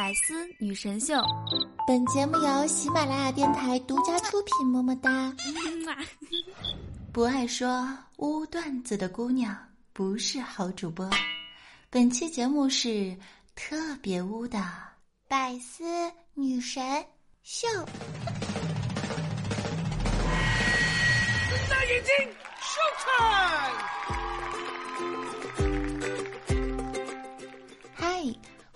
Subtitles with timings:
[0.00, 1.22] 百思女神秀，
[1.86, 4.66] 本节目由喜马拉雅电台独家出品。
[4.66, 5.30] 么么哒！
[7.12, 9.54] 不爱说污段子的姑娘
[9.92, 11.06] 不是好主播。
[11.90, 13.14] 本期节目是
[13.54, 14.58] 特别污的
[15.28, 15.84] 百思
[16.32, 16.82] 女神
[17.42, 17.68] 秀。
[21.68, 24.19] 那眼睛，show time！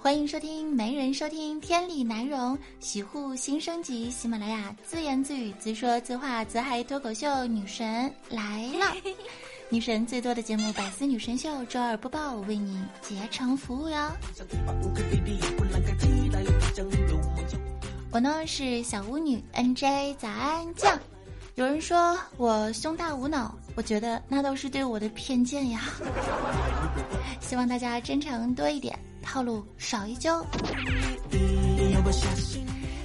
[0.04, 8.94] 欢迎收听《没人收听天理难容》，喜护新升级，喜马拉雅自言自语、自说自话、自嗨脱口秀女神来了！
[9.70, 14.10] 女神最多的节目《百思女神秀》周二播报，为你竭诚服务哟。
[18.12, 21.00] 我呢是小巫女 NJ 早安酱。
[21.54, 25.80] 有人说我胸大无脑，我觉得那都是对我的偏见呀。
[27.40, 28.98] 希望大家真诚多一点。
[29.24, 30.44] 套路少一揪。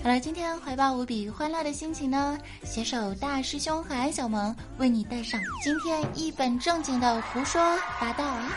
[0.02, 7.62] 好了，今天怀抱无比欢乐的心情呢，携手大师兄韩小萌为你带上今天一本正经的胡说
[8.00, 8.50] 八道啊！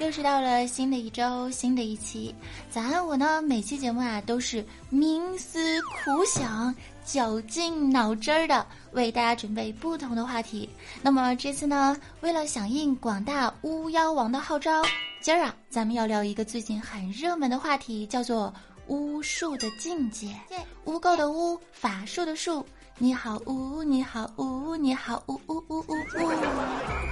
[0.00, 2.34] 又是到了新的一周，新的一期，
[2.70, 3.06] 早安！
[3.06, 6.74] 我呢，每期节目啊都是冥思苦想。
[7.10, 10.68] 绞尽脑汁儿的为大家准备不同的话题。
[11.00, 14.82] 那么这次呢，为了响应广大巫妖王的号召，
[15.22, 18.52] 今儿啊，咱们要聊一个最近很热门的话题，叫做
[18.88, 20.36] 巫术的境界。
[20.84, 22.62] 污垢的污，法术的术。
[22.98, 27.07] 你好巫，你好巫，你好巫巫巫巫巫。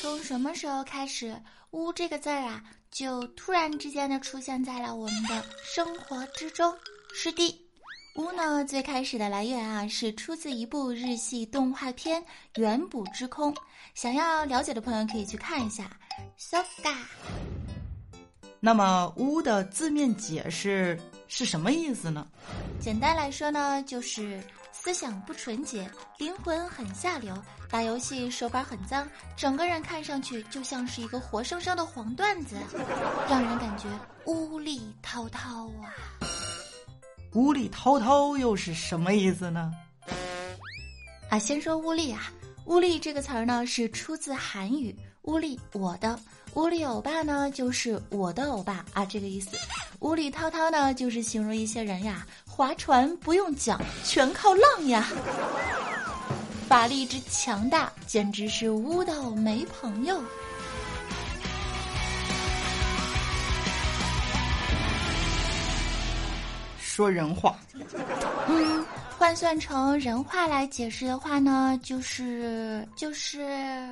[0.00, 1.34] 从什么时候开始
[1.72, 6.74] ，“污”这个字儿啊，就突然之间的出现在了我们的生活之中。
[7.14, 7.60] 是的
[8.16, 12.22] ，“污”呢，最开始的来源啊，是出自一部日系动画片
[12.56, 13.52] 《远古之空》。
[13.94, 15.90] 想要了解的朋友可以去看一下。
[16.36, 16.94] So ga。
[18.60, 20.98] 那么，“污”的字面解释
[21.28, 22.26] 是什么意思呢？
[22.80, 24.42] 简单来说呢，就是。
[24.84, 27.34] 思想不纯洁，灵魂很下流，
[27.70, 32.54] 打游戏手法很脏，整个人看上去就像是一个活生生的黄段子，
[33.26, 33.88] 让人感觉
[34.26, 35.88] 污力滔滔啊！
[37.32, 39.72] 污力滔滔又是什么意思呢？
[41.30, 42.30] 啊，先说污力啊，
[42.66, 46.20] 污力这个词儿呢是出自韩语，污力我的，
[46.54, 49.50] 污力欧巴呢就是我的欧巴啊，这个意思。
[50.00, 52.26] 屋里滔滔呢就是形容一些人呀。
[52.46, 55.08] 划船不用桨，全靠浪呀！
[56.68, 60.22] 法力之强大，简直是污到没朋友。
[66.78, 67.58] 说人话，
[68.46, 68.86] 嗯，
[69.18, 73.88] 换算成人话来解释的话呢，就是就是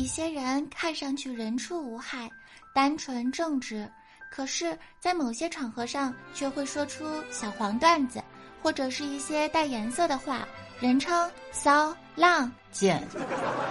[0.00, 2.30] 一些人看上去人畜无害，
[2.72, 3.86] 单纯正直。
[4.30, 8.18] 可是，在某些场合上，却会说出小黄段子，
[8.62, 10.48] 或者是一些带颜色的话，
[10.80, 13.06] 人称骚、浪、贱，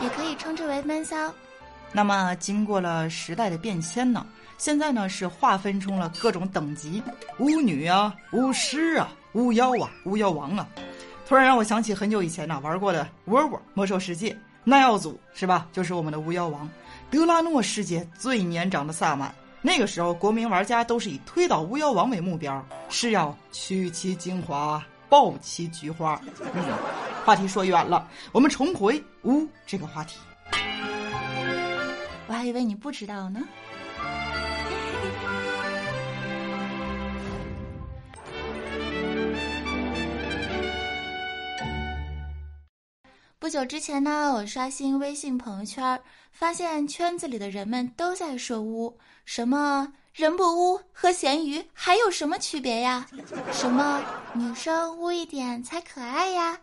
[0.03, 1.34] 也可以称之为闷骚。
[1.91, 4.23] 那么，经过了时代的变迁呢？
[4.59, 7.01] 现在呢，是划分出了各种等级：
[7.39, 10.69] 巫女啊，巫师啊，巫妖啊，巫妖王啊。
[11.28, 14.31] 突然让我想起很久以前呢玩过的《窝窝魔兽世界》，
[14.69, 15.68] 耐奥祖是吧？
[15.74, 16.69] 就是我们的巫妖王，
[17.09, 19.34] 德拉诺世界最年长的萨满。
[19.63, 26.22] 那个时候，国民玩家都是以推倒巫妖王为目标，是要取其精华，爆其菊花。
[27.25, 30.19] 话题说远了，我们重回巫这个话题。
[32.28, 33.41] 我还以为你不知道呢。
[43.50, 46.00] 不久之前呢，我刷新微信朋友圈，
[46.32, 48.96] 发现圈子里的人们都在说污。
[49.26, 53.08] 什么人不污和咸鱼还有什么区别呀？
[53.52, 54.06] 什么
[54.36, 56.60] 女生污一点才可爱呀？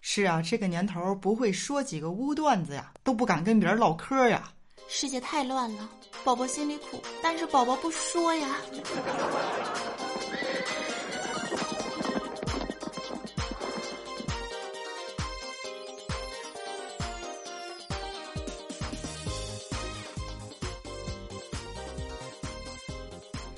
[0.00, 4.50] 是啊，这个年头不会说几个污段子呀，都不敢跟别人唠嗑呀。
[4.88, 5.88] 世界太乱了，
[6.24, 8.56] 宝宝心里苦，但是宝宝不说呀。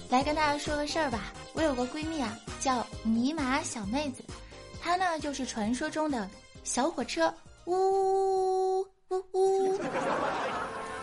[0.08, 4.22] 来跟大家说个事儿吧，我有个闺蜜啊，叫尼玛小妹子，
[4.80, 6.28] 她呢就是传说中的
[6.62, 7.32] 小火车，
[7.66, 8.86] 呜呜
[9.32, 9.80] 呜。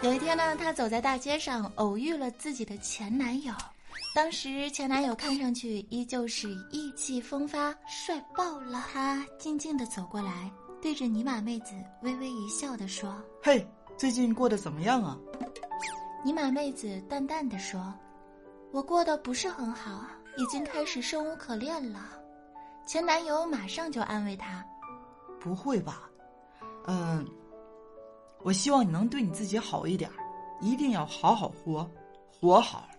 [0.01, 3.53] 有一天呢，她走在大街上，偶遇了自己的前男友，
[4.15, 8.85] 当时前男友看上去依旧是意气风发、帅爆了。
[8.93, 10.49] 他静静的走过来，
[10.81, 11.73] 对着尼玛妹子
[12.03, 13.13] 微微一笑的说
[13.43, 13.67] ：“嘿，
[13.97, 15.17] 最近过得怎么样啊？”
[16.23, 17.93] 尼玛妹子淡淡的说
[18.73, 20.03] ：“我过得不是很好，
[20.35, 21.99] 已经开始生无可恋了。”
[22.87, 24.65] 前男友马上就安慰她
[25.39, 26.09] ：“不会吧？
[26.87, 27.23] 嗯，
[28.39, 30.09] 我希望你能对你自己好一点，
[30.59, 31.87] 一定要好好活，
[32.27, 32.89] 活好。”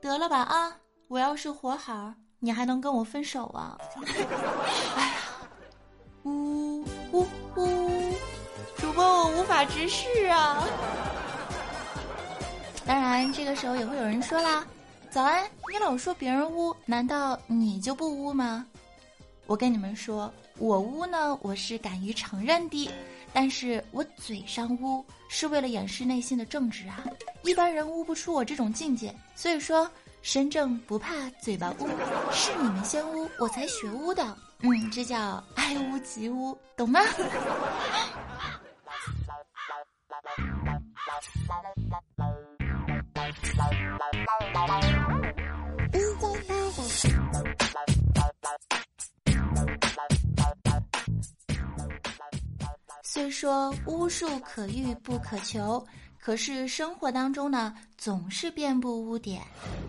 [0.00, 0.72] 得了吧啊！
[1.08, 3.76] 我要是活好，你还能跟我分手啊？
[4.96, 5.14] 哎呀，
[6.22, 7.26] 呜呜
[7.56, 8.14] 呜！
[8.78, 10.62] 主播我无法直视啊！
[12.86, 14.64] 当然，这个时候也会有人说啦
[15.14, 18.66] ：“早安，你老说别人污，难道你就不污吗？”
[19.46, 20.28] 我跟你们说，
[20.58, 22.90] 我污呢，我是敢于承认的，
[23.32, 27.04] 但是我嘴上污是为了掩饰内心的正直啊。
[27.44, 29.88] 一般人污不出我这种境界，所以说
[30.20, 31.86] 身正不怕嘴巴污，
[32.32, 34.36] 是你们先污，我才学污的。
[34.62, 36.98] 嗯，这叫爱屋及乌，懂吗？
[53.02, 55.86] 虽说巫术可遇不可求，
[56.18, 59.40] 可是生活当中呢，总是遍布污点。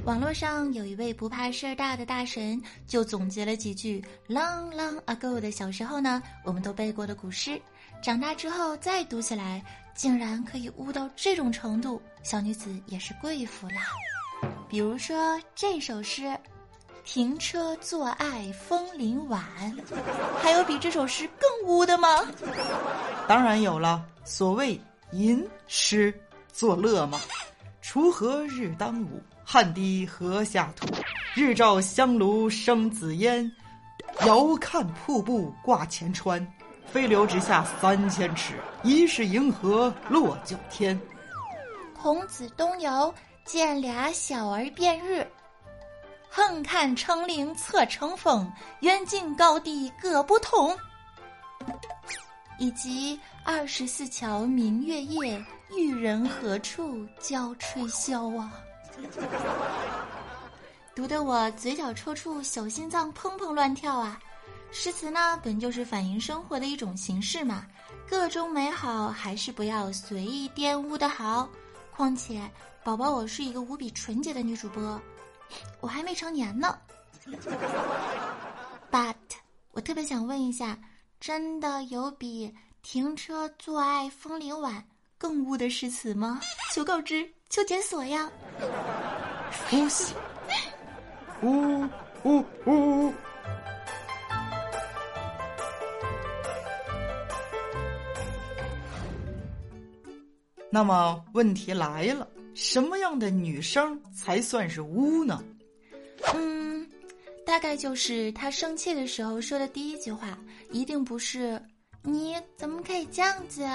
[0.06, 7.59] 网络上有一位不怕事儿大的大神，就总结了几句 “long long ago” 的小时候呢，我们都背过的古诗，
[8.01, 9.63] 长大之后再读起来，
[9.95, 13.81] 竟然可以污到这种程度，小女子也是贵服啦。
[14.69, 16.38] 比如说这首诗。
[17.07, 19.39] 停车坐爱枫林晚，
[20.42, 22.07] 还有比这首诗更污的吗？
[23.30, 24.03] 当然有了。
[24.24, 24.81] 所谓
[25.12, 26.12] 吟诗
[26.51, 27.21] 作乐嘛。
[27.83, 30.88] 锄禾日当午，汗滴禾下土。
[31.36, 33.51] 日照香炉生紫烟，
[34.25, 36.44] 遥看瀑布挂前川。
[36.95, 40.97] 飞流直下三千尺，疑是银河落九天。
[41.94, 43.13] 孔子东游，
[43.44, 45.27] 见俩小儿辩日。
[46.30, 48.50] 横看成岭侧成峰，
[48.80, 50.74] 远近高低各不同。
[52.59, 55.44] 以及二十四桥明月夜，
[55.75, 58.53] 玉人何处教吹箫啊？
[60.95, 64.18] 读得我嘴角抽搐，小心脏砰砰乱跳啊！
[64.71, 67.65] 诗词呢，本就是反映生活的一种形式嘛，
[68.09, 71.50] 各中美好还是不要随意玷污的好。
[71.95, 72.41] 况且，
[72.83, 75.01] 宝宝，我是一个无比纯洁的女主播。
[75.79, 76.77] 我还没成年呢
[78.91, 79.15] ，but
[79.71, 80.77] 我特别想问一下，
[81.19, 82.53] 真的有比
[82.83, 84.83] “停车坐爱枫林晚”
[85.17, 86.41] 更污的诗词吗？
[86.73, 88.29] 求告知，求解锁呀！
[89.69, 90.13] 呼吸，
[91.41, 91.88] 呜
[92.23, 93.13] 呜呜。
[100.69, 102.27] 那么问题来了。
[102.53, 105.44] 什么样的女生才算是污呢？
[106.33, 106.89] 嗯，
[107.45, 110.38] 大概就是她生气的时候说的第一句话，
[110.71, 111.62] 一定不是
[112.01, 113.67] “你怎么可以这样子”，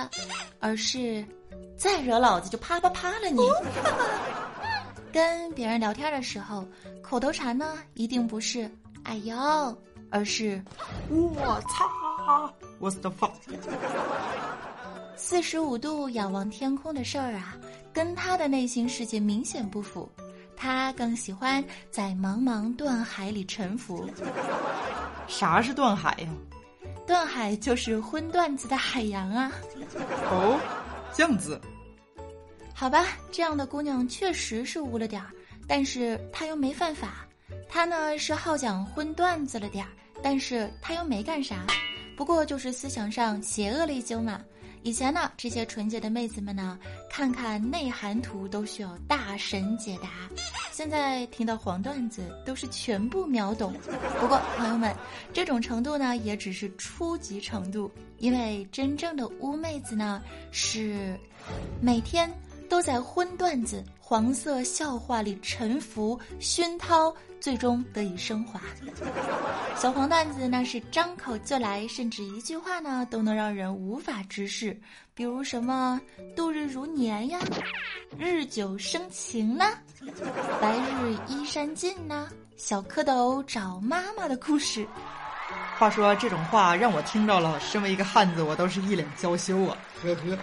[0.60, 1.22] 而是
[1.76, 3.42] “再惹老子就啪啪啪了你”。
[5.12, 6.66] 跟别人聊天的时候，
[7.02, 8.70] 口头禅呢，一定不是
[9.04, 9.36] “哎呦”，
[10.10, 10.62] 而是
[11.10, 13.32] “我操 ”，What's the fuck？
[15.22, 17.54] 四十五度仰望天空的事儿啊，
[17.92, 20.10] 跟他的内心世界明显不符。
[20.56, 24.08] 他更喜欢在茫茫断海里沉浮。
[25.28, 26.28] 啥是断海呀？
[27.06, 29.52] 断海就是荤段子的海洋啊。
[30.30, 30.58] 哦，
[31.14, 31.60] 这样子。
[32.74, 35.30] 好吧，这样的姑娘确实是污了点儿，
[35.68, 37.26] 但是她又没犯法。
[37.68, 39.90] 她呢是好讲荤段子了点儿，
[40.22, 41.66] 但是她又没干啥，
[42.16, 44.40] 不过就是思想上邪恶了一丢嘛。
[44.82, 46.78] 以前呢，这些纯洁的妹子们呢，
[47.10, 50.08] 看看内涵图都需要大神解答。
[50.72, 53.74] 现在听到黄段子都是全部秒懂。
[54.18, 54.94] 不过朋友们，
[55.32, 61.18] 这种程度呢，也只是初级程度，因为真正的污妹子呢，是
[61.80, 62.30] 每天。
[62.70, 68.60] 都在荤段子、黄色笑话里沉浮熏陶，最终得以升华。
[69.76, 74.80] 小黄段子那是张口就来，甚至一句话呢都能让人无法直视。
[75.14, 76.00] 比如什么
[76.36, 77.40] “度日如年”呀
[78.16, 79.64] ，“日久生情”呢
[80.62, 84.86] ，“白日依山尽”呢，“小蝌蚪找妈妈”的故事。
[85.76, 90.38] 话说这种话让我听到了，身为一个汉子，我都是一脸娇羞啊，呵呵。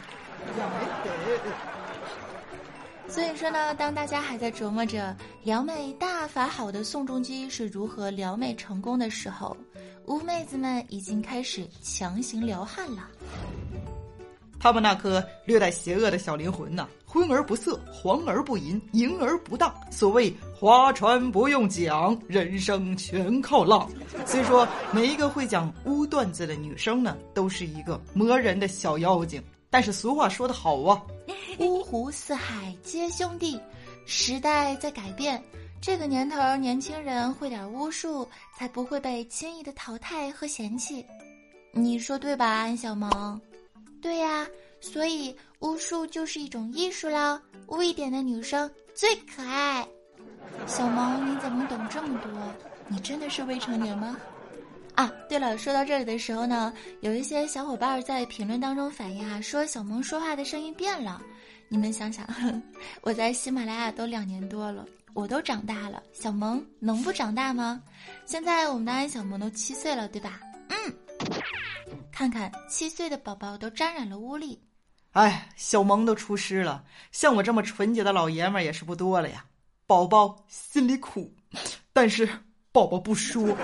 [3.07, 9.55] 所以说呢，当大家还在琢磨着撩妹大法好的宋仲基是如何撩妹成功的时候，
[10.05, 13.07] 乌妹子们已经开始强行撩汉了。
[14.59, 19.73] 他们那颗略带邪恶的小灵魂呐，昏而不色，黄而不淫，淫而不荡。
[19.91, 23.89] 所谓划船不用桨，人生全靠浪。
[24.25, 31.01] 虽说每一个会讲污段子的女生呢，都是一个磨人的小妖精，但是俗话说得好啊，
[31.59, 33.59] 五湖四海皆兄弟。
[34.05, 35.43] 时代在改变，
[35.81, 38.25] 这个年头年轻人会点巫术，
[38.57, 41.05] 才不会被轻易的淘汰和嫌弃。
[41.73, 43.39] 你说对吧，安小萌？
[44.01, 44.47] 对呀，
[44.79, 47.41] 所以巫术就是一种艺术啦。
[47.67, 49.85] 污一点的女生最可爱。
[50.65, 52.31] 小萌，你怎么懂这么多？
[52.87, 54.15] 你真的是未成年吗？
[54.97, 61.21] 啊，对了，说到这里的时候呢，有一些小伙伴在评论当中反映啊，说小萌说话的声音变了。
[61.69, 62.27] 你们想想，
[63.01, 67.79] 我在喜马拉雅都两年多了，我都长大了，小萌能不长大吗？
[68.25, 70.39] 现在我们的安小萌都七岁了，对吧？
[70.69, 70.93] 嗯。
[72.11, 74.59] 看看七岁的宝宝都沾染了污力，
[75.11, 79.45] 哎，小萌都出师了，像我这么纯洁的老爷们儿也是不多了呀。
[79.85, 81.31] 宝宝心里苦，
[81.93, 82.27] 但是
[82.71, 83.55] 宝宝不说。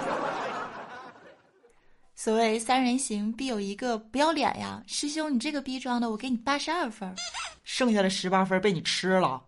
[2.23, 7.13] 所谓三人行必有一个不要脸呀，师兄，你这个逼装的，我给你八十二分，
[7.65, 9.43] 剩下的十八分被你吃了，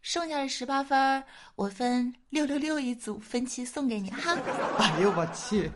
[0.00, 1.24] 剩下的十八分
[1.56, 4.38] 我分六六六一组，分期送给你哈。
[4.78, 5.68] 哎呦我去，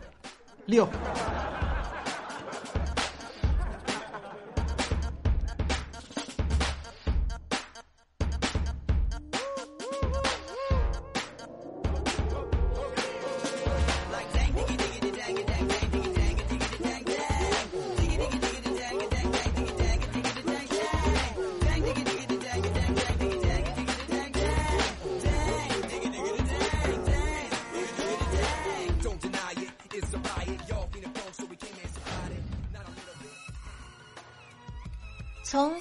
[0.66, 0.88] 六。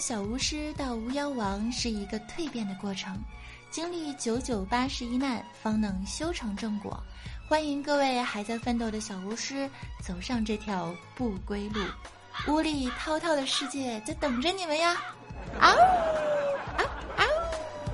[0.05, 3.17] 小巫师到巫妖王是一个蜕变的过程，
[3.71, 7.01] 经历九九八十一难方能修成正果。
[7.47, 9.69] 欢迎各位还在奋斗的小巫师
[10.01, 11.79] 走上这条不归路，
[12.49, 15.01] 屋里滔滔的世界在等着你们呀！
[15.57, 15.69] 啊
[16.75, 16.83] 啊
[17.15, 17.23] 啊！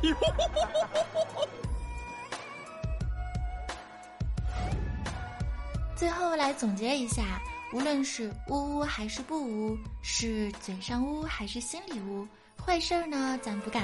[5.96, 7.39] 最后来总结一下。
[7.72, 12.28] 无论是污还是不污，是嘴上污还是心里污，
[12.66, 13.84] 坏事儿呢咱不干，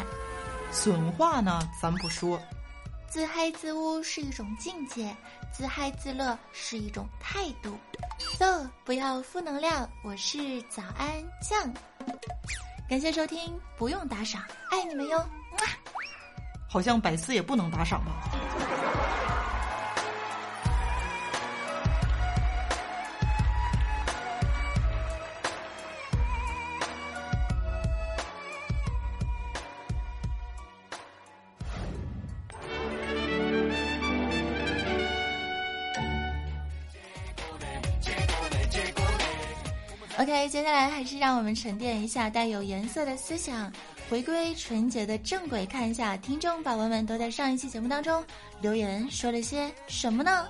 [0.72, 2.40] 损话呢咱不说，
[3.08, 5.16] 自嗨自污是一种境界，
[5.54, 7.78] 自嗨自乐是一种态度。
[8.40, 11.72] So 不要负能量，我是早安酱，
[12.90, 15.24] 感谢收听，不用打赏，爱你们哟，
[16.68, 19.05] 好像百思也不能打赏吧。
[40.18, 43.70] OK，接下来还是让我们沉淀一下带有颜色的思想，
[44.10, 48.24] 回归纯洁的正轨，看一下听众宝宝们都在上一期节目当中
[48.62, 50.48] 留言说了些什么呢？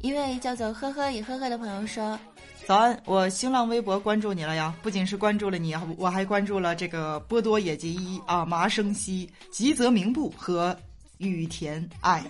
[0.00, 2.18] 一位叫做呵呵也呵呵的朋友说
[2.66, 10.74] ：“早安，我新浪微博关注你了呀，不仅是关注了你，我还关注了这个波多野结衣啊、麻生希、吉泽明步和
[11.18, 12.24] 羽田爱。”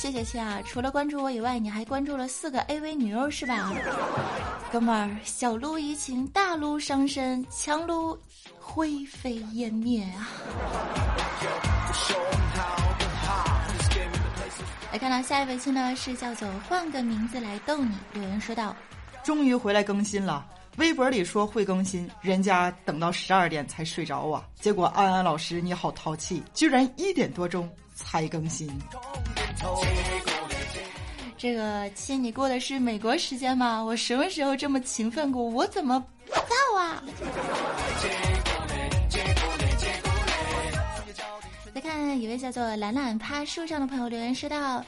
[0.00, 0.62] 谢谢谢啊！
[0.64, 3.70] 除了关注我以外，你还关注了四个 AV 女优是吧？
[4.72, 8.18] 哥们儿，小撸怡情，大撸伤身，强撸
[8.58, 10.26] 灰飞烟灭啊！
[14.90, 17.94] 来看到下一位亲呢，是叫做换个名字来逗你。
[18.14, 18.74] 有人说道
[19.22, 20.46] ：“终于回来更新了，
[20.78, 24.48] 微博里说会更新，人家等到十二点才睡着啊。
[24.58, 28.66] 结果安安老师你好淘气，居然一点多钟才更新。”
[31.36, 33.82] 这个亲，你过的是美国时间吗？
[33.82, 35.42] 我什么时候这么勤奋过？
[35.42, 37.02] 我怎么不知道啊？
[41.74, 44.84] 再看一位叫做懒懒趴树上的朋友留言说道：“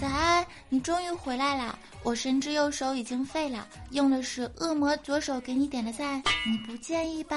[0.00, 1.78] 早安，你终于回来了！
[2.02, 7.36] 我神之右手已经废了，用的是恶魔左手给你点的赞，你不介意吧？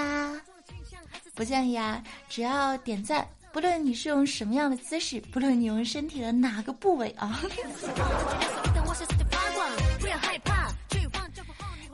[1.34, 7.40] 不介意啊，只要点赞。”不论你是用什么样的姿势，不论你用身体的哪个部位啊。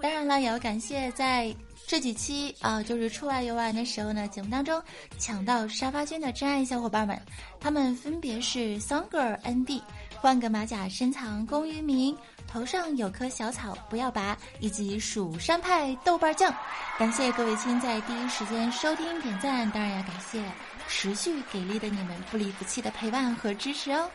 [0.01, 1.53] 当然了，也要感谢在
[1.85, 4.81] 这几期啊，就是出外游玩的时候呢，节目当中
[5.17, 7.21] 抢到沙发君的真爱小伙伴们，
[7.59, 9.81] 他们分别是 Songer ND、
[10.15, 12.15] 换个马甲深藏功与名、
[12.47, 16.55] 头上有棵小草不要拔，以及蜀山派豆瓣酱。
[16.97, 20.41] 感谢各位亲在第一时间收听点赞，当然要感谢
[20.89, 24.10] 持续给力的你们不离不弃的陪伴和支持哦。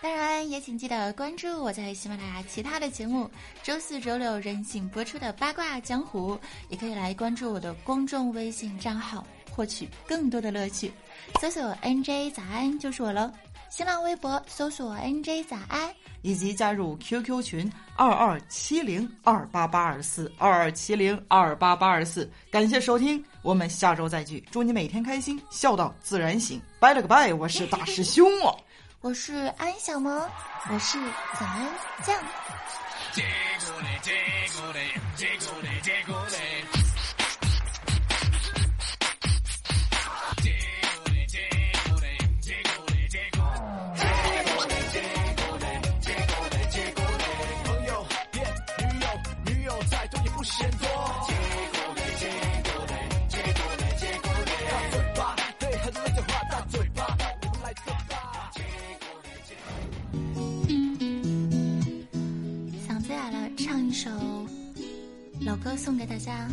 [0.00, 3.30] 当然，也请记得关注我在喜马拉雅其他的节目，
[3.62, 10.92] 周四周六任性播出的八卦江湖，也可以来关注我的公众微信账号，获取更多的乐趣。
[11.40, 13.32] 搜索 NJ 早安就是我喽。
[13.76, 22.30] 新浪微博搜索 NJ 早安，以及加入 QQ 群二二七零二八八二四二二七零二八八二四。
[22.52, 24.46] 感谢收听，我们下周再聚。
[24.48, 26.62] 祝你每天开心，笑到自然醒。
[26.78, 28.56] 拜了个拜，我是大师兄哦，
[29.02, 30.24] 我是安小萌，
[30.70, 30.96] 我是
[31.36, 31.68] 早安
[32.04, 32.16] 酱。
[65.54, 66.48] 老歌送给大家。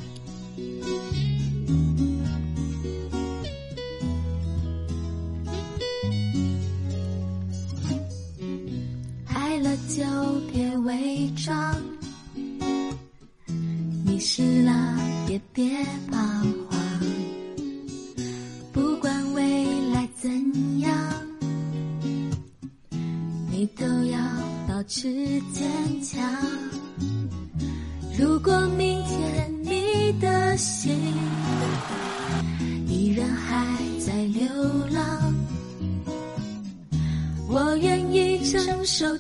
[9.26, 10.04] 爱了就
[10.54, 11.76] 别伪装，
[14.06, 14.96] 迷失了
[15.28, 16.80] 也别彷徨，
[18.72, 20.94] 不管未来怎样，
[23.50, 24.20] 你都要
[24.68, 25.12] 保持
[25.52, 26.22] 坚强。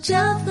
[0.01, 0.50] 承